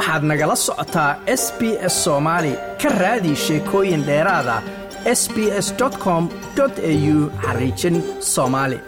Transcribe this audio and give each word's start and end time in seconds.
waxaad 0.00 0.22
nagala 0.30 0.56
socotaa 0.66 1.10
s 1.42 1.44
b 1.58 1.60
s 1.92 1.94
soomaali 2.04 2.52
ka 2.82 2.88
raadi 3.02 3.32
sheekooyin 3.44 4.02
dheeraada 4.08 4.56
s 5.20 5.22
b 5.34 5.36
s 5.66 5.68
com 6.04 6.22
au 6.60 7.18
xariijin 7.44 7.96
soomaali 8.34 8.78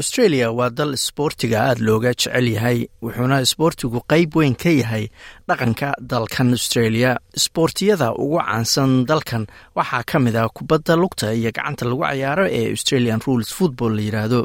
australia 0.00 0.46
waa 0.58 0.70
dal 0.78 0.92
isboortiga 0.98 1.56
aada 1.68 1.82
looga 1.88 2.10
jecel 2.14 2.46
yahay 2.56 2.78
wuxuuna 3.04 3.36
isboortigu 3.46 3.98
qayb 4.12 4.30
weyn 4.38 4.54
ka 4.62 4.70
yahay 4.80 5.04
dhaqanka 5.48 5.88
dalkan 6.10 6.48
australia. 6.58 7.10
Isboortiyada 7.38 8.08
ugu 8.22 8.38
caansan 8.46 8.92
dalkan 9.10 9.44
waxaa 9.78 10.02
ka 10.10 10.16
mid 10.24 10.36
ah 10.42 10.48
kubadda 10.56 10.92
lugta 11.02 11.26
iyo 11.38 11.50
gacanta 11.56 11.84
lagu 11.90 12.02
cayaaro 12.08 12.44
ee 12.58 12.64
australian 12.74 13.20
rules 13.26 13.50
football 13.58 13.92
la 13.96 14.02
yidhaahdo 14.08 14.40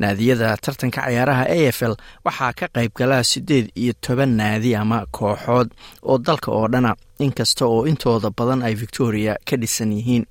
naadiyada 0.00 0.56
tartanka 0.64 1.00
cayaaraha 1.04 1.44
a 1.48 1.58
f 1.72 1.82
l 1.82 1.94
waxaa 2.26 2.52
ka 2.58 2.66
qayb 2.76 2.92
galaa 2.98 3.22
siddeed 3.32 3.66
iyo 3.82 3.92
toban 4.04 4.30
naadi 4.40 4.74
ama 4.76 5.06
kooxood 5.16 5.68
oo 6.02 6.18
dalka 6.18 6.50
oo 6.52 6.68
dhana. 6.68 6.94
Inkasta 7.18 7.66
oo 7.66 7.86
intooda 7.90 8.30
badan 8.30 8.62
ay 8.62 8.74
victoria 8.74 9.34
ka 9.48 9.56
dhisan 9.56 9.92
yihiin 9.92 10.24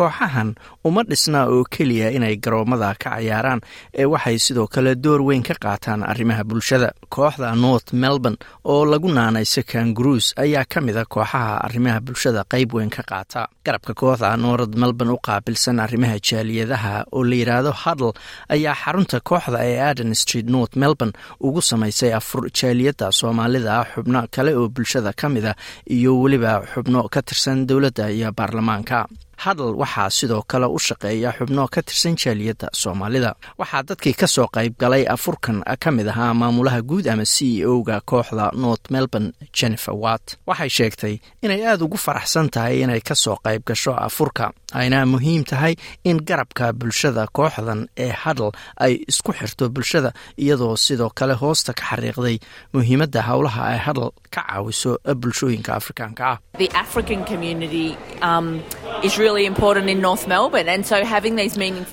kooxahan 0.00 0.48
uma 0.88 1.02
dhisna 1.10 1.40
oo 1.52 1.64
keliya 1.74 2.08
inay 2.16 2.36
garoomada 2.44 2.90
ka 3.02 3.10
cayaaraan 3.16 3.60
ee 4.00 4.04
waxay 4.14 4.38
sidoo 4.46 4.66
kale 4.74 4.92
door 5.04 5.20
weyn 5.28 5.42
ka 5.48 5.54
qaataan 5.64 6.02
arrimaha 6.12 6.42
bulshada. 6.50 6.88
Kooxda 7.14 7.48
north 7.64 7.92
melbourne 8.02 8.38
oo 8.72 8.84
lagu 8.92 9.08
naanayso 9.18 9.62
kangaruus 9.72 10.26
ayaa 10.44 10.64
ka 10.72 10.78
mid 10.86 10.96
a 10.96 11.04
kooxaha 11.14 11.60
arrimaha 11.66 11.98
bulshada 12.06 12.44
qayb 12.52 12.70
weyn 12.76 12.90
ka 12.96 13.02
qaata. 13.10 13.42
Garabka 13.66 13.92
kooxda 14.00 14.36
north 14.44 14.74
melbourne 14.82 15.12
u 15.12 15.18
qaabilsan 15.28 15.80
arrimaha 15.84 16.16
jaaliyadaha 16.28 16.94
oo 17.12 17.22
la 17.30 17.34
yidhaahdo 17.40 17.72
huddle 17.82 18.12
ayaa 18.54 18.74
xarunta 18.82 19.18
kooxda 19.30 19.58
ee 19.70 19.78
aden 19.90 20.14
street 20.22 20.48
north 20.56 20.74
melbourne 20.82 21.12
ugu 21.46 21.60
samaysay 21.70 22.12
afur 22.18 22.42
jaaliyadda 22.58 23.06
soomaalida 23.20 23.76
xubno 23.92 24.20
kale 24.34 24.52
oo 24.60 24.68
bulshada 24.76 25.12
ka 25.20 25.26
mid 25.34 25.44
a 25.44 25.54
iyo 25.96 26.12
weliba 26.22 26.52
xubno 26.72 27.00
ka 27.14 27.20
tirsan 27.28 27.58
dowladda 27.68 28.04
iyo 28.16 28.28
baarlamaanka 28.38 28.98
hadal 29.44 29.72
waxaa 29.82 30.10
sidoo 30.18 30.42
kale 30.50 30.66
u 30.66 30.78
shaqeeya 30.86 31.30
xubno 31.38 31.64
ka 31.74 31.80
tirsan 31.82 32.14
jaaliyadda 32.22 32.68
soomaalida. 32.82 33.30
Waxaa 33.60 33.82
dadkii 33.88 34.14
ka 34.20 34.26
soo 34.26 34.46
qayb 34.56 34.74
galay 34.82 35.04
afurkan 35.14 35.62
ka 35.82 35.90
mid 35.90 36.08
ahaa 36.12 36.34
maamulaha 36.40 36.80
guud 36.90 37.06
ama 37.12 37.24
c 37.24 37.36
e 37.62 37.64
o-ga 37.66 38.00
kooxda 38.10 38.50
north 38.62 38.90
melbourne 38.90 39.32
jennifer 39.58 39.94
watt. 40.04 40.36
Waxay 40.48 40.68
sheegtay 40.76 41.14
inay 41.42 41.60
aada 41.66 41.84
ugu 41.84 41.96
faraxsan 41.96 42.50
tahay 42.54 42.82
inay 42.84 43.00
ka 43.00 43.14
soo 43.14 43.36
qayb 43.44 43.62
gasho 43.68 43.92
afurka. 43.96 44.52
Ayna 44.72 45.02
muhiim 45.06 45.42
tahay 45.50 45.74
in 46.04 46.18
garabka 46.28 46.72
bulshada 46.72 47.26
kooxdan 47.36 47.88
ee 47.96 48.12
hadal 48.22 48.50
ay 48.84 48.92
isku 49.10 49.32
xirto 49.38 49.64
bulshada 49.74 50.10
iyadoo 50.38 50.76
sidoo 50.76 51.10
kale 51.18 51.34
hoosta 51.42 51.72
ka 51.78 51.82
xariiqday 51.90 52.36
muhiimadda 52.74 53.20
howlaha 53.28 53.62
ay 53.72 53.78
hadal 53.86 54.10
ka 54.34 54.42
caawiso 54.46 54.92
bulshooyinka 55.20 55.70
afrikaanka 55.80 56.24
ah 56.32 56.38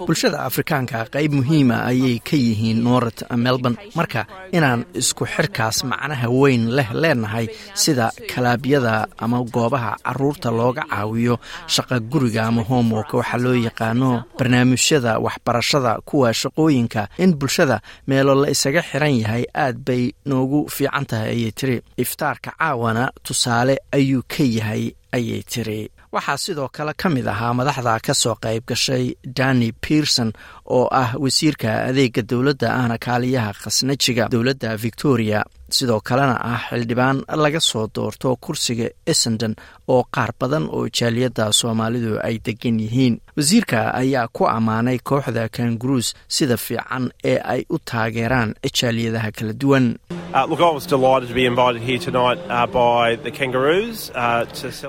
bulshada 0.07 0.39
afrikaanka 0.49 0.99
qayb 1.15 1.31
muhiima 1.39 1.77
ayay 1.91 2.17
ka 2.29 2.35
yihiin 2.35 2.79
north 2.83 3.19
melbourne. 3.45 3.77
Marka 3.99 4.21
inaan 4.57 4.81
isku 5.01 5.23
xirkaas 5.33 5.77
macnaha 5.91 6.27
weyn 6.39 6.63
leh 6.77 6.89
leenahay 7.01 7.45
sida 7.83 8.07
kalaabyada 8.31 8.95
ama 9.23 9.39
goobaha 9.55 9.91
carruurta 10.05 10.49
looga 10.59 10.83
caawiyo 10.91 11.35
shaqa 11.75 11.97
guriga 12.11 12.41
ama 12.49 12.63
homework 12.69 13.11
waxaa 13.19 13.39
loo 13.45 13.55
yaqaano 13.67 14.11
barnaamijyada 14.37 15.13
waxbarashada 15.25 15.91
kuwa 16.09 16.33
shaqooyinka 16.41 17.03
in 17.23 17.31
bulshada 17.39 17.77
meelo 18.09 18.33
la 18.41 18.47
isaga 18.55 18.81
xiran 18.89 19.15
yahay 19.23 19.43
aad 19.63 19.77
bay 19.87 20.03
noogu 20.29 20.59
fiican 20.75 21.05
tahay 21.09 21.30
ayay 21.36 21.52
tiri. 21.59 21.77
Iftaarka 22.03 22.52
caawana 22.59 23.03
tusaale 23.25 23.75
ayuu 23.97 24.23
ka 24.33 24.43
yahay 24.57 24.83
ayay 25.17 25.41
tiri 25.52 25.81
waxaa 26.15 26.37
sidoo 26.45 26.69
kale 26.75 26.93
ka 27.01 27.07
mid 27.15 27.27
ahaa 27.33 27.53
madaxda 27.59 27.93
ka 28.05 28.13
soo 28.21 28.35
qayb 28.43 28.63
gashay 28.69 29.05
dani 29.37 29.69
pearson 29.83 30.29
oo 30.77 30.85
ah 31.01 31.09
wasiirka 31.23 31.69
adeega 31.89 32.21
dowladda 32.31 32.67
ahna 32.79 32.97
kaaliyaha 33.05 33.51
khasnajiga 33.63 34.23
dowladda 34.33 34.69
victoria 34.85 35.39
sidoo 35.76 36.00
kalena 36.08 36.36
ah 36.52 36.61
xildhibaan 36.70 37.17
laga 37.44 37.60
soo 37.60 37.88
doorto 37.95 38.36
kursiga 38.44 38.88
essendon 39.11 39.54
oo 39.88 40.04
qaar 40.16 40.32
badan 40.39 40.66
oo 40.76 40.88
jaaliyadda 40.98 41.52
soomaalidu 41.60 42.20
ay 42.28 42.36
degan 42.45 42.80
yihiin. 42.83 43.16
Wasiirka 43.38 43.80
ayaa 44.02 44.28
ku 44.36 44.44
ammaanay 44.55 45.00
kooxda 45.10 45.50
kangaruus 45.50 46.08
sida 46.36 46.58
fiican 46.58 47.04
ee 47.32 47.38
ay 47.54 47.61
u 47.70 47.78
taageeraan 47.89 48.50
jaaliyadaha 48.78 49.30
kala 49.38 49.54
duwan. 49.61 49.86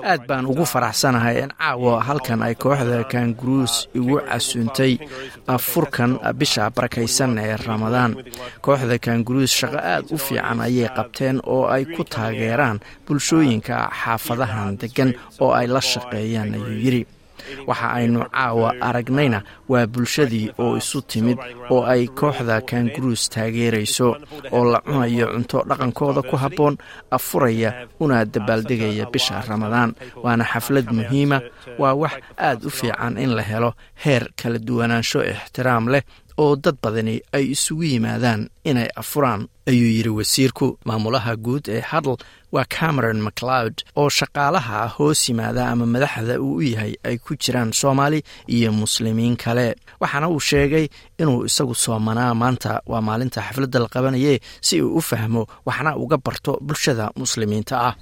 Aad 0.09 0.27
baan 0.27 0.45
ugu 0.51 0.65
faraxsanahay 0.65 1.35
in 1.43 1.51
caawa 1.59 2.01
halkan 2.07 2.41
ay 2.47 2.55
kooxda 2.63 3.03
kangaruus 3.11 3.73
igu 3.97 4.15
casuuntay 4.29 4.93
furkan 5.69 6.11
bisha 6.39 6.69
barakaysan 6.75 7.37
ee 7.37 7.55
ramadaan. 7.67 8.11
Kooxda 8.65 8.97
kangaruus 9.05 9.51
shaqo 9.59 9.77
aad 9.93 10.05
u 10.15 10.17
fiican 10.17 10.59
ayay 10.69 10.89
qabteen 10.97 11.37
oo 11.53 11.65
ay 11.75 11.83
ku 11.95 12.03
taageeraan 12.13 12.77
bulshooyinka 13.07 13.75
xaafadahan 14.01 14.77
degan 14.81 15.11
oo 15.43 15.51
ay 15.59 15.67
la 15.67 15.81
shaqeeyaan 15.81 16.53
ayuu 16.57 16.77
yidhi. 16.85 17.03
Waxa 17.67 17.87
aynu 17.97 18.19
caawa 18.29 18.69
aragnayna 18.87 19.39
waa 19.71 19.87
bulshadii 19.93 20.51
oo 20.61 20.77
isu 20.77 21.01
timid 21.01 21.37
oo 21.73 21.81
ay 21.93 22.05
kooxda 22.19 22.61
kangaruus 22.69 23.23
taageerayso 23.33 24.07
oo 24.55 24.63
la 24.71 24.79
cunayo 24.85 25.25
cunto 25.33 25.57
dhaqankooda 25.69 26.21
ku 26.29 26.35
habboon 26.37 26.75
afuraya 27.11 27.87
una 27.99 28.25
dabaaldegaya 28.25 29.05
bisha 29.13 29.41
ramadaan. 29.49 29.95
Waana 30.23 30.45
xaflad 30.51 30.87
muhiima 30.93 31.41
waa 31.81 31.93
wax 32.01 32.13
aad 32.37 32.59
u 32.67 32.69
fiican 32.69 33.17
in 33.17 33.31
la 33.37 33.41
helo 33.41 33.73
heer 34.03 34.29
kala 34.39 34.59
duwanaansho 34.59 35.19
ixtiraam 35.31 35.89
leh 35.89 36.03
oo 36.37 36.55
dad 36.55 36.77
badani 36.83 37.15
ay 37.33 37.45
isugu 37.55 37.83
yimaadaan 37.83 38.41
inay 38.69 38.89
afuraan 39.01 39.47
ayuu 39.69 39.89
yidhi 39.97 40.09
wasiirku 40.19 40.67
maamulaha 40.87 41.35
guud 41.45 41.65
ee 41.75 41.81
hadl 41.91 42.15
waa 42.55 42.65
cameron 42.77 43.19
macleod 43.27 43.75
oo 44.01 44.09
shaqaalaha 44.19 44.79
hoos 44.95 45.19
yimaada 45.29 45.63
ama 45.71 45.85
madaxda 45.93 46.35
uu 46.45 46.55
u 46.55 46.61
yahay 46.71 46.93
ay 47.09 47.17
ku 47.25 47.31
jiraan 47.43 47.71
soomaali 47.81 48.19
iyo 48.55 48.69
muslimiin 48.81 49.35
kale. 49.43 49.67
Waxaana 50.01 50.27
uu 50.33 50.39
sheegay 50.49 50.85
inuu 51.21 51.45
isagu 51.49 51.75
soomanaa 51.75 52.33
maanta 52.41 52.71
waa 52.91 53.01
maalinta 53.07 53.39
xafladda 53.47 53.79
la 53.83 53.87
qabanaye 53.93 54.33
si 54.67 54.81
uu 54.81 54.97
u 54.97 55.01
fahmo 55.09 55.41
waxna 55.67 55.91
uga 56.03 56.17
barto 56.25 56.51
bulshada 56.67 57.05
muslimiinta 57.21 57.75
ah 57.87 57.93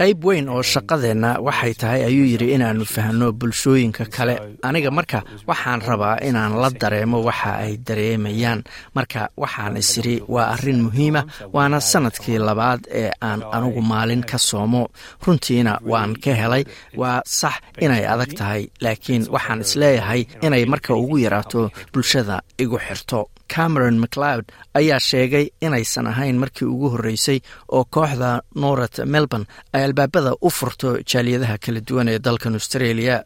qayb 0.00 0.24
weyn 0.24 0.48
oo 0.54 0.62
shaqadeenna 0.72 1.30
waxay 1.46 1.72
tahay 1.80 2.00
ayuu 2.08 2.26
yidhi 2.32 2.48
inaannu 2.54 2.84
fahno 2.94 3.26
bulshooyinka 3.32 4.04
kale. 4.16 4.34
Aniga 4.68 4.90
marka 4.90 5.18
waxaan 5.50 5.80
rabaa 5.88 6.16
inaan 6.28 6.52
la 6.62 6.68
dareemo 6.82 7.18
waxa 7.28 7.50
ay 7.64 7.72
dareemayaan. 7.86 8.60
Marka 8.96 9.22
waxaan 9.42 9.76
isiri 9.82 10.14
waa 10.34 10.46
arrin 10.54 10.80
muhiima 10.86 11.22
waana 11.56 11.80
sannadkii 11.80 12.38
labaad 12.48 12.80
ee 13.00 13.10
aan 13.28 13.40
anugu 13.56 13.80
maalin 13.92 14.22
ka 14.30 14.38
soomo. 14.38 14.82
Runtiina 15.24 15.72
waan 15.90 16.12
ka 16.24 16.32
helay 16.40 16.64
waa 17.00 17.22
sax 17.40 17.56
inay 17.84 18.04
adag 18.12 18.32
tahay 18.38 18.62
laakiin 18.84 19.22
waxaan 19.34 19.60
is 19.64 19.72
leeyahay 19.80 20.22
inay 20.46 20.64
marka 20.72 20.92
ugu 20.94 21.16
yaraato 21.24 21.70
bulshada 21.92 22.36
igu 22.62 22.78
xirto 22.86 23.20
cameron 23.54 23.96
macleod 24.04 24.44
ayaa 24.80 25.00
sheegay 25.10 25.46
inaysan 25.66 26.06
ahayn 26.12 26.36
markii 26.42 26.68
ugu 26.74 26.88
horreysay 26.94 27.38
oo 27.76 27.84
kooxda 27.96 28.30
north 28.64 28.98
melbourne 29.14 29.46
ay 29.72 29.82
albaabada 29.88 30.32
u 30.46 30.50
furto 30.58 30.88
jaaliyadaha 31.12 31.56
kala 31.64 31.80
duwan 31.88 32.08
ee 32.14 32.18
dalkan 32.28 32.54
australia 32.60 33.16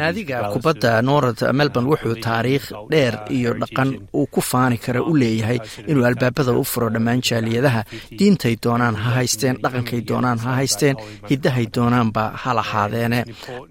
naadiga 0.00 0.50
kubadda 0.52 1.02
north 1.02 1.42
melbourne 1.58 1.88
wuxuu 1.92 2.14
taariikh 2.26 2.66
dheer 2.90 3.14
iyo 3.30 3.50
dhaqan 3.62 3.90
uu 4.14 4.26
ku 4.34 4.40
faani 4.50 4.78
kara 4.84 5.00
u 5.02 5.12
leeyahay 5.22 5.58
inuu 5.90 6.04
albaabada 6.10 6.52
u 6.52 6.64
furo 6.64 6.88
dhammaan 6.94 7.20
jaaliyadaha 7.28 7.82
diintay 8.18 8.54
doonaan 8.64 8.94
ha 9.02 9.10
haysteen 9.18 9.56
dhaqankay 9.64 10.00
doonaan 10.08 10.38
ha 10.44 10.50
haysteen 10.60 10.96
hiddahay 11.30 11.66
doonaanba 11.76 12.24
ha 12.42 12.50
lahaadeene 12.58 13.20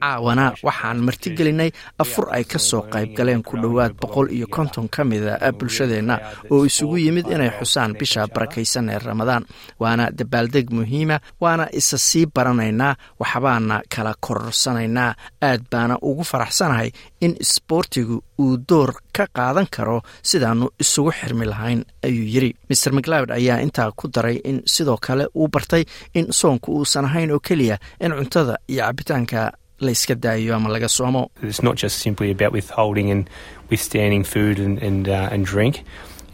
caawana 0.01 0.45
waxaan 0.68 0.98
martigelinay 1.07 1.71
afur 2.03 2.25
ay 2.38 2.44
ka 2.51 2.59
soo 2.69 2.81
qayb 2.94 3.09
galeen 3.18 3.41
ku 3.48 3.53
dhowaad 3.63 3.94
boqol 4.01 4.27
iyo 4.38 4.48
konton 4.56 4.88
ka 4.95 5.01
mida 5.12 5.33
bulshadeenna 5.59 6.15
oo 6.51 6.65
isugu 6.69 6.98
yimid 7.06 7.27
inay 7.36 7.51
xusaan 7.59 7.91
bisha 8.00 8.27
barakaysan 8.36 8.89
ee 8.89 9.00
ramadaan. 9.00 9.44
Waana 9.81 10.06
dabaaldeg 10.19 10.68
muhiima 10.77 11.18
waana 11.44 11.65
isa 11.80 11.98
sii 12.07 12.25
baranaynaa 12.36 12.94
waxbaana 13.21 13.75
kala 13.94 14.13
kor 14.25 14.35
kororsanaynaa 14.36 15.12
aad 15.50 15.62
baana 15.72 15.96
ugu 16.10 16.24
faraxsanahay 16.32 16.90
in 17.26 17.36
isboortigu 17.46 18.18
uu 18.44 18.58
door 18.70 18.92
ka 19.18 19.26
qaadan 19.38 19.68
karo 19.76 19.98
sidaannu 20.32 20.68
isugu 20.84 21.12
xirmi 21.20 21.46
lahayn 21.52 21.82
ayuu 22.08 22.26
yidri 22.34 22.52
maer 22.70 22.94
maclawd 22.98 23.30
ayaa 23.40 23.58
intaa 23.66 23.90
ku 24.00 24.06
daray 24.16 24.38
in 24.50 24.58
sidoo 24.74 24.98
kale 25.08 25.26
uu 25.40 25.48
bartay 25.56 25.84
in 26.20 26.26
soonku 26.40 26.70
uusan 26.78 27.06
ahayn 27.10 27.32
oo 27.36 27.40
keliya 27.48 27.78
in 28.06 28.12
cuntada 28.20 28.56
iyo 28.72 28.84
cabitaanka 28.88 29.42
layska 29.86 30.16
daayo 30.24 30.56
ama 30.56 30.70
laga 30.74 30.90
soomo 30.98 31.22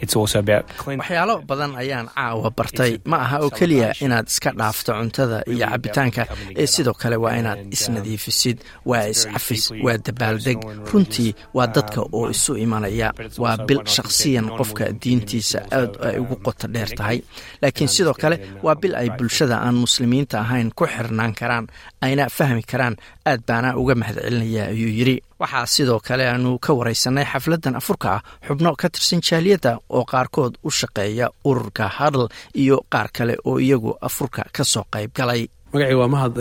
waxyaalo 0.01 1.35
badan 1.49 1.71
ayaan 1.81 2.07
caawa 2.15 2.49
bartay. 2.57 2.91
Ma 3.05 3.17
aha 3.25 3.37
oo 3.45 3.49
keliya 3.49 3.93
inaad 4.05 4.27
iska 4.27 4.51
dhaafto 4.59 4.91
cuntada 4.99 5.37
iyo 5.47 5.65
cabitaanka. 5.71 6.23
ee 6.61 6.67
sidoo 6.67 6.93
kale 6.93 7.15
waa 7.23 7.35
inaad 7.41 7.59
isnadiifisid 7.75 8.57
waa 8.85 9.05
iscafis 9.13 9.71
waa 9.85 9.97
dabaaldeg 10.05 10.57
runtii 10.93 11.35
waa 11.53 11.67
dadka 11.75 12.01
oo 12.11 12.29
isu 12.29 12.55
imanaya 12.57 13.13
waa 13.43 13.57
bil 13.67 13.81
shakhsiyan 13.85 14.47
qofka 14.57 14.85
diintiisa 15.01 15.59
aad 15.71 15.91
ay 16.07 16.15
ugu 16.23 16.35
qoto 16.45 16.67
dheer 16.73 16.89
tahay. 16.97 17.19
laakiin 17.61 17.87
sidoo 17.95 18.13
kale 18.21 18.35
waa 18.65 18.75
bil 18.81 18.95
ay 18.95 19.09
bulshada 19.17 19.57
aan 19.65 19.75
muslimiinta 19.85 20.39
ahayn 20.43 20.69
ku 20.77 20.85
xirnaan 20.93 21.33
karaan 21.39 21.65
ayna 22.01 22.29
fahmi 22.37 22.63
karaan 22.71 22.95
aad 23.29 23.41
baana 23.47 23.69
uga 23.81 23.95
mahadcelinaya 23.95 24.63
ayuu 24.73 24.91
yidhi 24.99 25.15
waxaa 25.41 25.65
sidoo 25.75 25.99
kale 26.07 26.23
aanu 26.31 26.51
ka 26.65 26.71
waraysanay 26.79 27.25
xafladan 27.31 27.75
afurka 27.81 28.07
ah 28.15 28.21
xubno 28.47 28.69
ka 28.81 28.87
tirsan 28.93 29.21
jaaliyadda 29.27 29.71
oo 29.95 30.03
qaarkood 30.11 30.53
u 30.67 30.69
shaqeeya 30.79 31.25
ururka 31.49 31.85
hadl 31.97 32.21
iyo 32.61 32.77
qaar 32.93 33.07
kale 33.17 33.33
oo 33.49 33.57
iyagu 33.65 33.91
afurka 34.07 34.41
ka 34.55 34.63
soo 34.73 34.85
qayb 34.93 35.11
galay. 35.19 35.41
Magacii 35.73 35.97
waa 36.01 36.09
mahad 36.15 36.33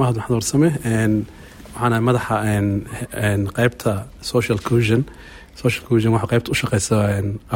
mahad 0.00 0.16
warsame 0.34 0.68
waxaana 1.74 1.96
madaxa 2.08 2.36
qaybta 3.58 3.92
social 4.32 4.58
cohesion 4.68 5.02
social 5.62 5.82
cohesion 5.88 6.12
waxaa 6.16 6.30
qaybta 6.32 6.48
u 6.54 6.56
shaqeysa 6.62 6.96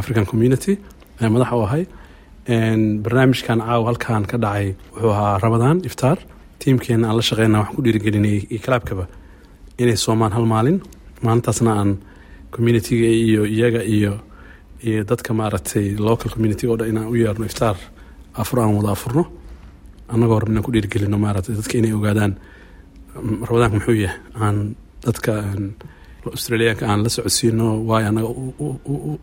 african 0.01 0.27
community 0.31 0.73
madaxa 1.35 1.57
u 1.61 1.63
ahay. 1.69 1.85
Barnaamijkan 3.05 3.59
caawa 3.61 3.85
halkan 3.89 4.25
ka 4.31 4.37
dhacay 4.45 4.67
wuxuu 4.95 5.11
ahaa 5.15 5.39
ramadaan 5.45 5.79
iftaar. 5.89 6.19
Tiimkeena 6.61 7.07
aan 7.09 7.17
la 7.19 7.23
shaqeyna 7.29 7.57
waxaan 7.61 7.77
ku 7.77 7.83
dhiirigelinay 7.85 8.37
iyo 8.53 8.61
kalaabkaba 8.65 9.05
inay 9.83 9.97
soomaan 10.05 10.33
hal 10.37 10.47
maalin 10.53 10.79
maalintaasna 11.25 11.71
aan 11.81 11.91
communitiga 12.55 13.07
iyo 13.25 13.43
iyaga 13.57 13.83
iyo 13.97 14.13
iyo 14.87 15.01
dadka 15.11 15.31
maaragtay 15.41 15.87
local 16.09 16.29
communitiga 16.35 16.73
o 16.73 16.77
dhan 16.79 16.89
inaan 16.93 17.09
u 17.13 17.15
yeerno 17.23 17.45
iftaar 17.51 17.77
afur 18.41 18.59
aan 18.61 18.75
wada 18.79 18.91
afurno. 18.97 19.25
Annagoo 20.13 20.39
rabna 20.41 20.53
inaan 20.55 20.65
ku 20.67 20.73
dhiirigelino 20.75 21.17
maaragtay 21.25 21.55
dadka 21.61 21.75
inay 21.81 21.93
ogaadaan 21.99 22.33
ramadaanka 23.49 23.75
muxuu 23.79 23.97
yahay 24.05 24.19
aan 24.45 24.57
dadka 25.07 25.33
australiyaanka 26.35 26.85
aan 26.91 27.01
la 27.05 27.09
socodsiino 27.17 27.67
waayo 27.89 28.07
annaga 28.11 28.29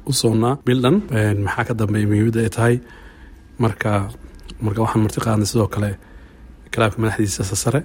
u 0.09 0.13
soonnaa 0.21 0.53
bil 0.65 0.79
dhan. 0.83 0.95
Maxaa 1.45 1.65
ka 1.67 1.73
dambeeya 1.79 2.07
muhiimadda 2.09 2.39
ay 2.45 2.49
tahay? 2.57 2.75
Marka 3.63 3.91
marka 4.65 4.79
waxaan 4.83 5.01
marti 5.05 5.19
qaadnay 5.25 5.47
sidoo 5.51 5.67
kale 5.75 5.89
kalaabka 6.73 6.97
madaxdiisa 7.01 7.43
sare 7.63 7.81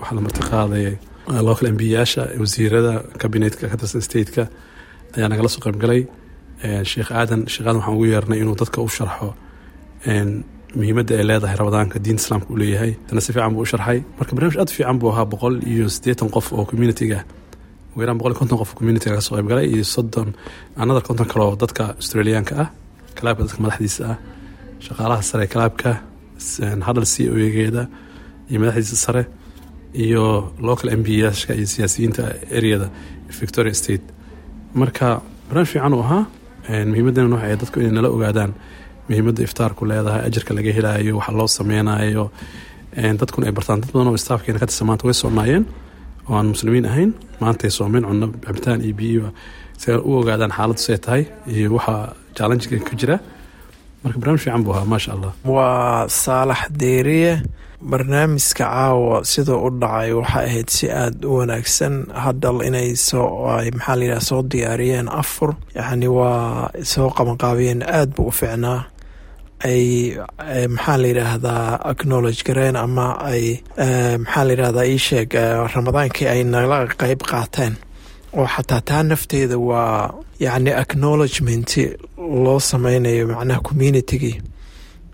waxaa 0.00 0.14
la 0.16 0.20
marti 0.26 0.40
qaaday 0.50 0.86
local 1.48 1.66
mbiyaasha 1.76 2.22
wasiirada 2.42 2.92
kabinetka 3.22 3.64
ka 3.70 3.86
stateka 3.86 4.42
ayaa 5.16 5.28
nagala 5.32 5.48
soo 5.54 5.62
qaybgalay 5.66 6.00
sheekh 6.92 7.10
aadan 7.20 7.40
sheekh 7.52 7.66
aadan 7.68 7.78
waxaan 7.80 7.94
ugu 7.96 8.04
yeernay 8.12 8.38
inuu 8.42 8.56
dadka 8.62 8.78
u 8.86 8.88
sharxo 8.96 9.28
muhiimadda 10.78 11.12
ay 11.20 11.24
leedahay 11.30 11.56
ramadaanka 11.60 11.96
diinta 12.04 12.22
islaamka 12.22 12.46
uu 12.52 12.58
leeyahay. 12.62 12.92
Tana 13.08 13.20
si 13.24 13.32
fiican 13.34 13.52
buu 13.54 13.62
u 13.66 13.70
sharxay. 13.72 13.98
Marka 14.18 14.32
barnamij 14.36 14.58
aad 14.62 14.70
fiican 14.76 14.96
buu 15.00 15.10
ahaa 15.12 15.26
boqol 15.32 15.54
iyo 15.72 15.86
siddeetan 15.94 16.28
qof 16.34 16.46
oo 16.52 16.64
communitiga 16.70 17.18
ugu 17.92 18.00
yaraan 18.02 18.18
boqol 18.20 18.32
iyo 18.32 18.38
konton 18.40 18.58
qof 18.62 18.70
communitiga 18.78 19.14
ka 19.18 19.20
soo 19.26 19.34
qaybgalay 19.36 19.66
iyo 19.74 19.84
soddon 19.94 20.28
another 20.82 21.02
konton 21.08 21.26
kale 21.30 21.42
oo 21.48 21.56
dadka 21.62 21.82
australiyaanka 22.00 22.54
ah 22.62 22.68
kalaabka 23.18 23.42
dadka 23.46 23.58
madaxdiisa 23.64 24.02
ah 24.12 24.16
shaqaalaha 24.86 25.22
sare 25.30 25.46
kalaabka 25.52 25.90
hadal 26.88 27.06
c 27.12 27.14
o 27.32 27.34
egeeda 27.48 27.82
iyo 28.50 28.58
madaxdiisa 28.62 28.96
sare 29.06 29.22
iyo 29.94 30.52
local 30.68 30.90
mbyaska 30.96 31.54
iyo 31.54 31.66
siyaasiyiinta 31.66 32.22
areada 32.56 32.88
victoria 33.40 33.74
state. 33.74 34.02
Marka 34.74 35.20
barnaamij 35.48 35.70
fiican 35.72 35.94
uu 35.94 36.02
ahaa 36.06 36.24
muhiimaddana 36.90 37.34
waxa 37.34 37.46
ay 37.46 37.56
dadku 37.62 37.76
inay 37.80 37.92
nala 37.96 38.08
ogaadaan 38.08 38.52
muhiimadda 39.08 39.42
iftaarku 39.48 39.82
leedahay 39.90 40.22
ajarka 40.28 40.54
laga 40.54 40.72
helaayo 40.78 41.12
waxa 41.18 41.32
loo 41.38 41.48
sameynayo 41.58 42.24
dadkuna 43.20 43.46
ay 43.46 43.52
bartaan. 43.58 43.80
Dad 43.80 43.90
badan 43.92 44.08
oo 44.08 44.16
staafkeena 44.16 44.58
ka 44.62 44.66
tirsan 44.66 44.86
maanta 44.88 45.04
way 45.08 45.14
soonaayeen 45.22 45.64
oo 46.28 46.34
aan 46.38 46.46
muslimiin 46.54 46.86
ahayn 46.90 47.10
maantay 47.40 47.70
soomeen 47.70 48.04
cunno 48.08 48.26
cabitaan 48.46 48.80
iyo 48.86 48.94
biyo 49.00 49.26
si 49.80 49.90
u 49.92 50.10
ogaadaan 50.20 50.52
xaaladdu 50.56 50.82
say 50.86 50.98
tahay 51.04 51.22
iyo 51.46 51.68
waxa 51.76 51.94
challenjiga 52.36 52.78
ku 52.88 52.94
jira. 53.00 53.16
Marka 54.04 54.18
barnaamij 54.20 54.42
fiican 54.44 54.62
buu 54.64 54.72
ahaa 54.74 54.84
maasha 54.92 55.10
allah. 55.16 55.32
Waa 55.44 56.08
saalax 56.08 56.60
deeriye 56.80 57.32
barnaamijka 57.82 58.54
caawa 58.64 59.24
sidoo 59.24 59.64
u 59.66 59.70
dhacay 59.80 60.12
waxay 60.12 60.44
ahayd 60.46 60.68
si 60.70 60.86
aada 60.90 61.28
u 61.28 61.32
wanaagsan. 61.38 61.94
Hadal 62.24 62.60
inay 62.68 62.94
soo 62.96 63.48
ay 63.48 63.70
maxaa 63.70 63.96
layidhaha 64.00 64.20
soo 64.28 64.42
diyaariyeen 64.42 65.08
afur 65.08 65.50
yacni 65.74 66.08
waa 66.08 66.70
soo 66.92 67.08
qabanqaabiyeen 67.16 67.82
aada 67.82 68.12
buu 68.16 68.28
u 68.28 68.32
ficnaa 68.40 68.80
ay 69.64 70.16
maxaa 70.74 70.96
la 71.02 71.06
yidhaahdaa 71.08 71.80
acknowledge 71.92 72.42
gareen 72.46 72.76
ama 72.76 73.06
ay 73.32 73.44
maxaa 74.24 74.44
la 74.44 74.52
yidhahdaa 74.52 74.86
ii 74.92 74.98
sheeg 74.98 75.30
ramadaankii 75.74 76.28
ay 76.28 76.44
nala 76.44 76.78
qeyb 77.00 77.20
qaateen. 77.30 77.74
Oo 78.38 78.46
xataa 78.54 78.80
taa 78.88 79.02
nafteeda 79.02 79.56
waa 79.58 80.12
yacni 80.44 80.70
acknowledgement 80.82 81.70
loo 82.44 82.60
sameynayo 82.60 83.26
macnaha 83.26 83.60
communitygii 83.68 84.36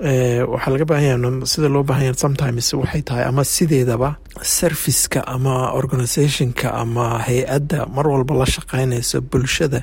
waxaa 0.00 0.70
laga 0.72 0.84
baahanya 0.84 1.46
sida 1.46 1.68
loo 1.68 1.82
baahanya 1.82 2.14
sometimes 2.14 2.66
waxay 2.74 3.02
tahay 3.02 3.24
ama 3.24 3.42
sideedaba 3.44 4.16
serviceka 4.42 5.20
ama 5.26 5.72
organizationka 5.72 6.68
ama 6.82 7.18
hay'adda 7.26 7.86
mar 7.94 8.06
walba 8.12 8.34
la 8.40 8.46
shaqeynayso 8.46 9.20
bulshada 9.30 9.80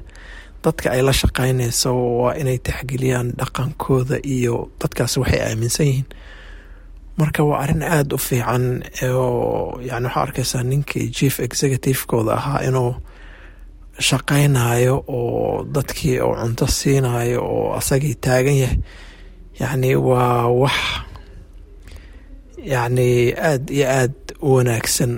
dadka 0.64 0.88
ay 0.96 1.02
la 1.02 1.12
shaqeynayso 1.22 1.90
waa 2.22 2.34
inay 2.42 2.58
taxgeliyaan 2.68 3.28
dhaqankooda 3.40 4.18
iyo 4.36 4.56
dadkaas 4.82 5.18
waxay 5.22 5.42
aaminsan 5.50 5.86
yihiin. 5.90 6.06
Marka 7.18 7.42
waa 7.50 7.60
arrin 7.64 7.84
aada 7.84 8.16
u 8.16 8.18
fiican 8.28 8.66
oo 9.10 9.80
yani 9.90 10.06
waxaa 10.08 10.22
arkaysaa 10.26 10.64
ninkii 10.64 11.10
chief 11.18 11.40
executivekooda 11.40 12.34
ahaa 12.40 12.62
inuu 12.70 12.92
shaqeynayo 14.00 14.96
oo 15.08 15.64
dadkii 15.76 16.20
oo 16.26 16.36
cunto 16.42 16.68
siinayo 16.68 17.42
oo 17.46 17.74
asagii 17.80 18.16
taagan 18.26 18.58
yahay 18.64 18.78
yacni 19.60 19.92
waa 19.96 20.48
wax 20.62 20.78
yacni 22.72 23.34
aada 23.48 23.74
iyo 23.74 23.88
aada 23.98 24.14
u 24.42 24.48
wanaagsan 24.56 25.14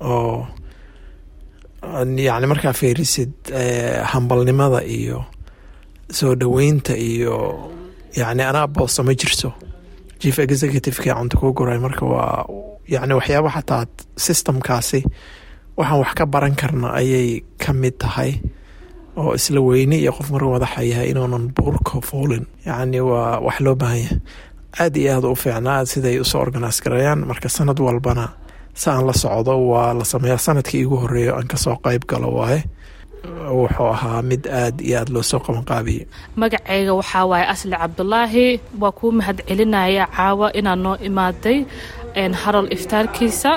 oo 0.00 0.46
yacni 2.28 2.46
markaa 2.52 2.72
fiirisid 2.80 3.32
hambalnimada 4.12 4.80
iyo 4.84 5.24
soo 6.10 6.34
dhoweynta 6.40 6.94
iyo 6.96 7.34
yacni 8.16 8.42
anaa 8.42 8.66
boosa 8.66 9.02
ma 9.02 9.14
jirto. 9.14 9.52
Chief 10.18 10.38
executivekii 10.38 11.12
cunto 11.18 11.36
kuu 11.38 11.52
guray 11.52 11.78
marka 11.78 12.04
waa 12.06 12.46
yacni 12.88 13.14
waxyaaba 13.18 13.50
xataa 13.56 13.84
systemkaasi 14.16 15.00
waxaan 15.76 15.98
wax 16.02 16.12
ka 16.18 16.24
baran 16.32 16.54
karna 16.60 16.88
ayay 17.00 17.28
ka 17.62 17.72
mid 17.72 17.94
tahay 17.98 18.32
oo 19.20 19.34
isla 19.38 19.60
weyne 19.60 19.96
iyo 20.02 20.12
qof 20.16 20.28
marka 20.32 20.46
madaxa 20.54 20.82
yahay 20.90 21.08
inuunan 21.12 21.44
buurka 21.56 22.00
fuulin. 22.08 22.44
Yacni 22.66 23.00
waa 23.00 23.40
wax 23.46 23.56
loo 23.64 23.74
baahan 23.80 23.98
yahay 23.98 24.18
aada 24.80 24.98
iyo 25.00 25.10
aada 25.16 25.28
u 25.28 25.36
fiicnaa 25.42 25.84
siday 25.90 26.16
u 26.20 26.24
soo 26.24 26.40
organise 26.44 26.78
garayaan 26.84 27.20
marka 27.30 27.48
sanad 27.48 27.78
walbana 27.86 28.26
si 28.74 28.90
aan 28.90 29.04
la 29.06 29.12
socdo 29.22 29.52
waa 29.72 29.92
la 29.98 30.04
sameeyaa. 30.04 30.38
Sanadkii 30.46 30.80
igu 30.84 30.96
horeeyo 31.02 31.32
aan 31.36 31.46
ka 31.52 31.56
soo 31.56 31.76
qeyb 31.84 32.02
galo 32.10 32.28
waaye. 32.38 32.60
Wuxuu 33.58 33.86
ahaa 33.94 34.22
mid 34.22 34.42
aada 34.46 34.82
iyo 34.84 34.98
aada 34.98 35.12
loo 35.14 35.22
soo 35.30 35.38
qabanqaabiyey 35.46 36.04
magacayga 36.40 36.92
waxaa 36.98 37.24
waaye 37.30 37.46
asli 37.52 37.76
cabdulaahi 37.82 38.46
waa 38.80 38.92
kuu 38.98 39.12
mahad 39.18 39.38
celinaya 39.48 40.04
caawa 40.16 40.46
inaad 40.58 40.78
noo 40.84 40.96
imaaday 41.08 41.58
haral 42.42 42.66
iftaarkiisa. 42.76 43.52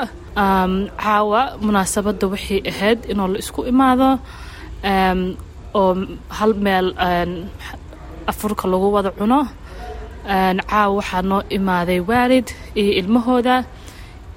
Caawa 1.03 1.41
munaasabadda 1.65 2.27
waxay 2.33 2.59
ahayd 2.71 2.99
inoo 3.11 3.27
la 3.33 3.37
isku 3.43 3.61
imaado 3.71 4.09
oo 4.85 5.91
hal 6.37 6.51
meel 6.65 6.87
afurka 8.31 8.65
lagu 8.71 8.87
wada 8.95 9.11
cuno. 9.17 9.39
Caawa 10.69 10.95
waxaa 10.97 11.21
noo 11.29 11.41
imaaday 11.57 11.99
waalid 12.09 12.47
iyo 12.79 12.91
ilmahooda 12.99 13.55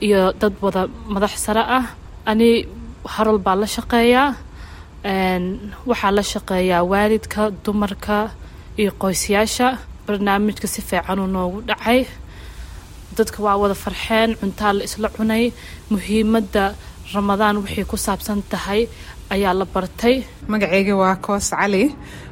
iyo 0.07 0.33
dad 0.40 0.55
wada 0.64 0.83
madax 1.12 1.35
sare 1.45 1.62
ah. 1.78 1.87
Ani 2.31 2.67
haral 3.14 3.38
baa 3.38 3.57
la 3.57 3.67
shaqeeyaa 3.76 4.28
waxaa 5.90 6.12
la 6.17 6.23
shaqeeyaa 6.33 6.83
waalidka 6.93 7.43
dumarka 7.64 8.17
iyo 8.81 8.90
qoysyaasha 9.02 9.69
barnaamijka 10.07 10.67
si 10.75 10.81
fiicanuu 10.88 11.26
noogu 11.35 11.59
dhacay. 11.69 12.00
Dadka 13.17 13.38
waa 13.45 13.57
wada 13.62 13.75
farxeen 13.75 14.31
cuntaa 14.40 14.73
la 14.76 14.83
isla 14.85 15.09
cunay. 15.17 15.45
Muhiimadda 15.90 16.64
ramadaan 17.15 17.57
wixii 17.65 17.85
ku 17.91 17.97
saabsan 17.97 18.43
tahay 18.50 18.88
ayaa 19.31 19.55
la 19.55 19.65
bartay. 19.65 20.25
Magaceyga 20.49 20.95
waa 20.97 21.17
koos 21.17 21.50
cali. 21.50 21.85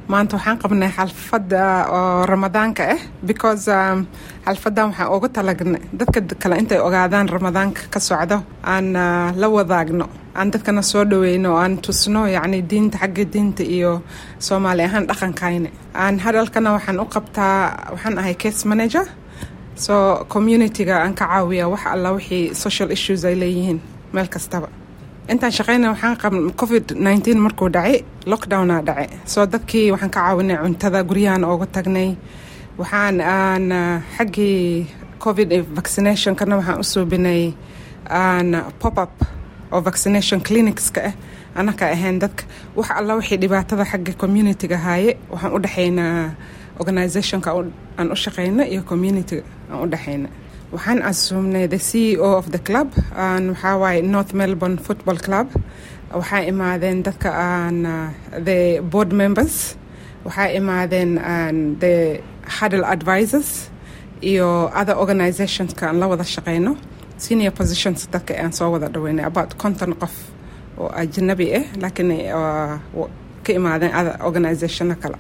Maanta 0.09 0.37
waxaan 0.37 0.59
qabnay 0.63 0.91
xalfadda 0.97 1.63
oo 1.97 2.27
ramadaanka 2.33 2.83
ah 2.95 3.01
because 3.29 3.67
xalfadan 4.47 4.87
waxaan 4.91 5.09
ugu 5.15 5.29
talagnay. 5.37 5.83
Dadka 5.99 6.21
kale 6.43 6.55
intay 6.61 6.79
ogaadaan 6.87 7.29
ramadaanka 7.37 7.83
ka 7.93 8.01
socdo 8.09 8.39
aan 8.73 8.93
la 9.41 9.47
wadaagno 9.57 10.07
aan 10.39 10.49
dadkana 10.53 10.83
soo 10.91 11.05
dhaweyno 11.11 11.49
oo 11.55 11.59
aan 11.65 11.75
tusno 11.85 12.21
yacni 12.37 12.59
diinta 12.71 12.99
xagga 13.03 13.25
diinta 13.33 13.63
iyo 13.77 13.93
soomaali 14.47 14.83
ahaan 14.89 15.05
dhaqankayna 15.09 15.71
aan 16.03 16.15
hadalkana 16.25 16.69
waxaan 16.77 17.01
u 17.01 17.07
qabtaa 17.15 17.57
waxaan 17.93 18.19
ahay 18.21 18.35
case 18.43 18.63
manager. 18.71 19.05
So 19.85 19.95
communityga 20.33 20.95
aan 21.05 21.15
ka 21.19 21.25
caawiya 21.27 21.65
wax 21.73 21.83
alla 21.95 22.09
wixii 22.17 22.55
social 22.65 22.89
issues 22.97 23.25
ay 23.29 23.35
leeyihiin 23.43 23.81
meel 24.17 24.29
kastaba. 24.35 24.69
Intaan 25.33 25.53
shaqeyna 25.59 25.87
waxaan 25.93 26.17
covid 26.61 26.85
nteen 27.05 27.39
markuu 27.47 27.69
dhacay 27.77 27.97
lockdowna 28.31 28.77
dhacay. 28.89 29.09
Soo 29.33 29.45
dadkii 29.53 29.91
waxaan 29.95 30.11
ka 30.15 30.21
caawinay 30.21 30.57
cuntada 30.63 31.01
guryahan 31.09 31.43
ooga 31.51 31.67
tagnay. 31.77 32.11
Waxaan 32.81 33.17
aan 33.21 33.65
xaggii 34.17 34.87
covid 35.25 35.49
vaccinationkana 35.79 36.55
waxaan 36.61 36.79
u 36.83 36.85
suubinay 36.93 37.43
aan 38.21 38.49
pop 38.81 38.97
up 39.05 39.15
oo 39.73 39.81
vaccination 39.89 40.39
clinicska 40.47 41.01
ah 41.09 41.15
anaka 41.61 41.85
ahayn 41.95 42.19
dadka. 42.23 42.45
Wax 42.77 42.89
alla 42.99 43.13
wixii 43.19 43.39
dhibaatada 43.43 43.85
xagga 43.91 44.13
communityga 44.23 44.77
haaye 44.87 45.11
waxaan 45.33 45.53
u 45.57 45.59
dhexaynaa 45.65 46.31
organizationka 46.81 47.49
aan 47.99 48.09
u 48.15 48.17
shaqeyna 48.25 48.63
iyo 48.73 48.83
communityga 48.91 49.43
aan 49.71 49.79
u 49.85 49.87
dhexayna 49.93 50.29
waxaan 50.77 50.99
casuumnay 51.07 51.65
the 51.75 51.79
c 51.89 51.91
e 52.13 52.17
o 52.27 52.29
of 52.41 52.47
the 52.55 52.61
club 52.69 52.89
waxaa 53.53 53.75
waaye 53.83 54.01
north 54.15 54.33
melbourne 54.41 54.79
football 54.87 55.19
club. 55.27 55.47
Waxaa 56.21 56.43
imaadeen 56.53 56.99
dadka 57.07 57.29
aan 57.49 57.77
the 58.49 58.59
board 58.93 59.11
members. 59.23 59.57
Waxaa 60.27 60.49
imaadeen 60.61 61.11
the 61.83 61.95
huddle 62.57 62.85
advisors 62.95 63.51
iyo 64.31 64.49
other 64.81 64.97
organizationska 65.05 65.83
aan 65.89 65.99
la 66.01 66.07
wada 66.13 66.25
shaqeyno. 66.35 66.73
Senior 67.25 67.53
positions 67.61 68.01
dadka 68.15 68.33
aan 68.43 68.53
soo 68.59 68.69
wada 68.75 68.89
dhaweynay 68.95 69.25
about 69.31 69.51
konton 69.63 69.93
qof 70.03 70.15
oo 70.81 70.89
ajnabi 71.03 71.47
ah 71.59 71.65
laakiin 71.83 72.11
ka 73.45 73.51
imaadeen 73.59 73.93
other 73.99 74.15
organizationo 74.29 74.95
kale. 75.03 75.19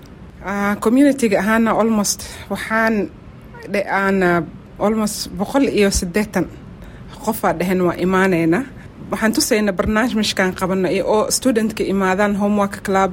Communityga 0.85 1.37
ahaana 1.43 1.71
almost 1.83 2.21
waxaan 2.53 2.95
aan 4.01 4.17
almost 4.85 5.19
boqol 5.39 5.65
iyo 5.79 5.91
siddeetan 5.91 6.47
qofaa 7.25 7.53
dheheen 7.59 7.81
waa 7.87 7.97
imaaneynaa 8.07 8.65
waxaan 9.11 9.33
tusaynaa 9.37 9.73
barnaamijkan 9.79 10.51
qabano 10.61 10.89
oo 11.15 11.31
studentka 11.37 11.83
imaadaan 11.93 12.37
homework 12.43 12.75
club 12.87 13.11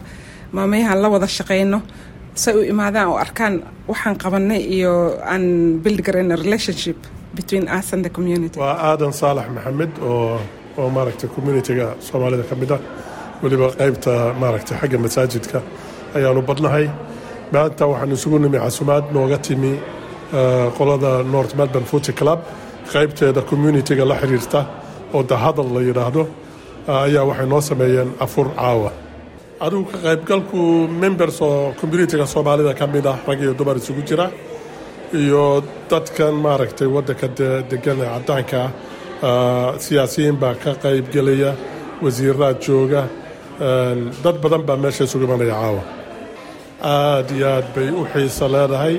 maamayahan 0.56 1.02
la 1.02 1.08
wada 1.10 1.28
shaqeyno. 1.28 1.80
Say 2.36 2.54
u 2.58 2.62
imaadaan 2.74 3.08
oo 3.12 3.18
arkaan 3.26 3.54
waxaan 3.88 4.16
qabanay 4.24 4.62
iyo 4.76 4.94
aan 5.32 5.44
build 5.84 6.00
garayna 6.06 6.36
relationship 6.36 6.98
between 7.36 7.66
us 7.78 7.94
and 7.94 8.02
the 8.06 8.10
community. 8.10 8.60
Waa 8.60 8.76
aadan 8.90 9.14
saalax 9.14 9.48
maxamed 9.56 9.92
oo 10.02 10.40
oo 10.78 10.90
maaragtay 10.96 11.30
communityga 11.36 11.88
soomaalida 12.08 12.44
ka 12.50 12.56
mid 12.62 12.72
ah. 12.72 12.80
Weliba 13.44 13.68
qaybta 13.80 14.12
maaragtay 14.42 14.76
xagga 14.82 14.98
masaajidka 15.06 15.60
ayaanu 16.16 16.42
badnahay. 16.50 16.86
Maanta 17.54 17.84
waxaan 17.92 18.12
isugu 18.18 18.38
nimi 18.44 18.58
casumaad 18.66 19.06
nooga 19.16 19.38
timi 19.46 19.72
qolada 20.78 21.12
north 21.34 21.54
melbourne 21.60 21.86
footy 21.92 22.14
club 22.20 22.40
qaybteeda 22.94 23.42
communitiga 23.50 24.04
la 24.12 24.16
xiriirta 24.22 24.60
oo 25.16 25.22
dahadal 25.32 25.68
la 25.76 25.82
yidhaahdo 25.90 26.24
ayaa 27.06 27.24
waxay 27.30 27.48
noo 27.52 27.62
sameeyeen 27.70 28.10
afur 28.26 28.48
caawa. 28.60 28.92
Adigu 29.66 29.84
ka 29.92 29.98
qaybgalku 30.08 30.60
members 31.04 31.38
oo 31.42 31.74
communitiga 31.82 32.26
soomaalida 32.34 32.74
ka 32.80 32.86
mid 32.94 33.06
ah 33.12 33.18
rag 33.28 33.40
iyo 33.44 33.54
dumar 33.60 33.76
isugu 33.82 34.02
jira 34.10 34.26
iyo 35.22 35.44
dadkan 35.90 36.34
maaragtay 36.46 36.88
waddanka 36.96 37.28
degan 37.72 37.98
ee 38.02 38.10
caddaanka 38.16 38.62
ah 39.30 39.70
siyaasiyiin 39.86 40.38
baa 40.44 40.56
ka 40.64 40.72
qaybgelaya 40.84 41.52
wasiiraad 42.04 42.58
jooga 42.66 43.02
dad 44.24 44.38
badan 44.44 44.64
baa 44.68 44.78
meesha 44.84 45.04
isugu 45.08 45.24
imanaya 45.28 45.54
caawa. 45.62 45.84
Aad 46.94 47.28
iyo 47.38 47.48
aad 47.58 47.68
bay 47.76 47.88
u 47.90 48.02
xiisa 48.14 48.46
leedahay 48.56 48.96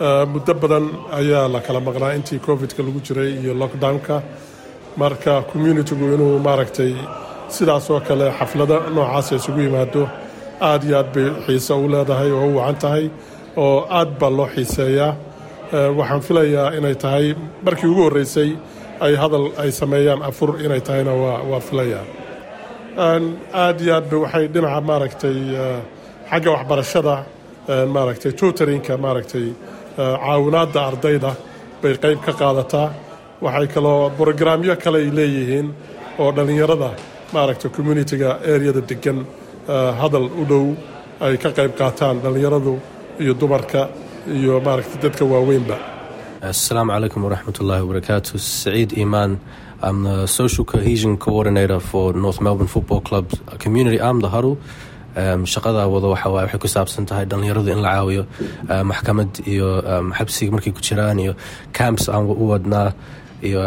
muddo 0.00 0.54
badan 0.54 0.86
ayaa 1.12 1.48
la 1.48 1.60
kala 1.60 1.80
maqnaa 1.80 2.14
intii 2.18 2.38
covidka 2.46 2.82
lagu 2.82 3.00
jiray 3.00 3.30
iyo 3.42 3.54
lockdownka. 3.54 4.22
Marka 4.96 5.42
communitigu 5.52 6.04
inuu 6.14 6.38
maaragtay 6.38 6.92
sidaas 7.48 7.90
oo 7.90 8.00
kale 8.00 8.26
xaflado 8.38 8.76
noocaasa 8.94 9.34
isugu 9.38 9.60
yimaado 9.66 10.02
aad 10.60 10.82
iyo 10.84 10.98
aad 10.98 11.10
bay 11.14 11.28
xiise 11.46 11.72
u 11.74 11.88
leedahay 11.92 12.30
oo 12.30 12.46
u 12.46 12.56
wacan 12.58 12.76
tahay 12.82 13.04
oo 13.56 13.86
aad 13.98 14.10
baa 14.20 14.30
loo 14.38 14.46
xiiseeyaa. 14.54 15.12
Waxaan 15.98 16.20
filayaa 16.26 16.68
inay 16.78 16.94
tahay 16.94 17.26
markii 17.64 17.86
ugu 17.90 18.02
horreysay 18.06 18.50
ay 19.00 19.14
hadal 19.22 19.46
ay 19.62 19.70
sameeyaan 19.80 20.22
afur 20.28 20.50
inay 20.64 20.80
tahayna 20.80 21.12
waa 21.50 21.60
filayaa. 21.68 22.04
Aad 23.62 23.78
iyo 23.84 23.94
aad 23.98 24.06
ba 24.10 24.16
waxay 24.24 24.46
dhinaca 24.54 24.80
maaragtay 24.88 25.38
xagga 26.30 26.50
waxbarashada 26.56 27.14
maaragtay 27.94 28.32
tutorinka 28.38 28.94
maaragtay 29.04 29.46
caawinaadda 29.96 30.80
ardayda 30.90 31.30
bay 31.82 31.94
qayb 32.04 32.18
ka 32.26 32.32
qaadataa 32.40 32.88
waxay 33.44 33.66
kaloo 33.74 34.10
brogaraamyo 34.18 34.74
kale 34.84 34.98
ay 35.04 35.10
leeyihiin 35.18 35.68
oo 36.22 36.30
dhallinyarada 36.36 36.90
maaragtay 37.34 37.70
communitiga 37.76 38.28
areada 38.54 38.80
degan 38.90 39.18
hadal 40.00 40.26
u 40.40 40.44
dhow 40.50 40.64
ay 41.26 41.34
ka 41.42 41.50
qayb 41.58 41.72
qaataan 41.80 42.16
dhallinyaradu 42.24 42.72
iyo 43.22 43.32
dumarka 43.42 43.82
iyo 44.38 44.54
maaragtay 44.66 44.98
dadka 45.04 45.24
waaweynba 45.32 45.76
Assalamu 46.44 46.92
alaikum 46.92 47.24
wa 47.24 47.30
rahmatullahi 47.30 47.80
wa 47.82 47.88
barakatuh. 47.94 48.36
Saeed 48.38 48.90
Iman. 49.04 49.40
I'm 49.82 50.02
the 50.02 50.26
social 50.26 50.64
cohesion 50.72 51.16
coordinator 51.16 51.80
for 51.80 52.12
North 52.12 52.38
Melbourne 52.46 52.68
Football 52.74 53.00
Club's 53.00 53.36
community 53.64 53.98
arm, 53.98 54.20
the 54.20 54.28
Huddle. 54.28 54.58
Shaqada 55.54 55.86
wada 55.94 56.08
waxa 56.14 56.28
waaye 56.34 56.46
waxay 56.46 56.60
ku 56.64 56.68
saabsan 56.74 57.06
tahay 57.06 57.24
dhallinyaradu 57.30 57.70
in 57.74 57.80
la 57.84 57.90
caawiyo 57.96 58.22
maxkamad 58.90 59.30
iyo 59.52 59.68
xabsiga 60.18 60.50
markay 60.56 60.72
ku 60.76 60.80
jiraan 60.88 61.18
iyo 61.24 61.32
camps 61.72 62.08
aan 62.08 62.24
u 62.26 62.44
wadnaa 62.52 62.88
iyo 63.48 63.60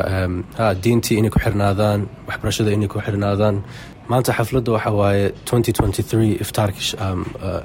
diintii 0.83 1.17
inay 1.19 1.29
ku 1.35 1.39
xirnaadaan 1.45 1.99
waxbarashada 2.27 2.71
inay 2.77 2.87
ku 2.87 2.99
xirnaadaan. 2.99 3.63
Maanta 4.11 4.31
xafladda 4.37 4.71
waxa 4.75 4.91
waaye 5.01 5.25
2023 5.45 6.41
iftaar 6.43 6.69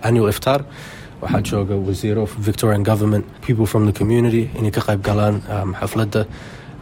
annual 0.06 0.28
iftaar. 0.34 0.60
Waxaa 1.22 1.42
jooga 1.50 1.74
wasiiro 1.88 2.24
victorian 2.48 2.82
government 2.82 3.24
people 3.46 3.66
from 3.72 3.86
the 3.88 3.92
community 4.00 4.50
inay 4.58 4.70
ka 4.76 4.80
qayb 4.88 5.00
galaan 5.08 5.36
xafladda. 5.80 6.22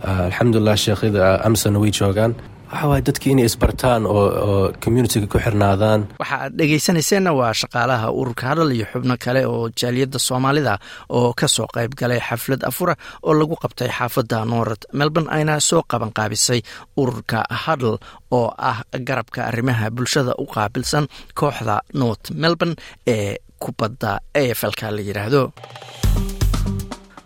Alxamdulilah 0.04 0.76
sheekhyada 0.84 1.24
amsana 1.48 1.78
way 1.82 1.90
joogaan 1.90 2.32
waxa 2.72 2.86
waaye 2.90 3.02
dadkii 3.08 3.32
inay 3.34 3.46
isbartaan 3.50 4.02
oo 4.06 4.72
communitiga 4.84 5.26
ku 5.32 5.38
xirnaadaan. 5.44 6.00
Waxa 6.22 6.36
aad 6.44 6.52
dhegaysanayseena 6.58 7.30
waa 7.40 7.52
shaqaalaha 7.60 8.06
ururka 8.20 8.44
hadal 8.50 8.70
iyo 8.76 8.86
xubno 8.92 9.14
kale 9.24 9.42
oo 9.52 9.68
jaaliyadda 9.80 10.18
soomaalida 10.28 10.74
oo 11.16 11.32
ka 11.40 11.46
soo 11.54 11.66
qayb 11.74 11.92
galay 12.00 12.20
xaflad 12.28 12.62
afura 12.70 12.94
oo 13.26 13.34
lagu 13.40 13.54
qabtay 13.62 13.90
xaafadda 13.98 14.44
noorad 14.52 14.82
melbourne 14.98 15.30
ayna 15.36 15.60
soo 15.68 15.82
qaban 15.90 16.12
qaabisay 16.18 16.60
ururka 17.00 17.38
hadal 17.64 17.98
oo 18.38 18.48
ah 18.70 18.78
garabka 19.08 19.40
arrimaha 19.50 19.90
bulshada 19.96 20.32
u 20.42 20.44
qaabilsan 20.54 21.04
kooxda 21.38 21.76
north 22.00 22.26
melbourne 22.42 22.76
ee 23.14 23.36
kubadda 23.62 24.10
eflka 24.34 24.86
la 24.94 25.00
yidhaahdo 25.08 25.42